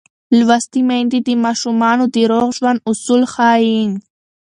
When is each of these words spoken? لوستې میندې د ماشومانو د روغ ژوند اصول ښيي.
لوستې 0.37 0.79
میندې 0.89 1.19
د 1.27 1.29
ماشومانو 1.45 2.03
د 2.13 2.17
روغ 2.31 2.47
ژوند 2.57 2.79
اصول 2.89 3.21
ښيي. 3.33 3.81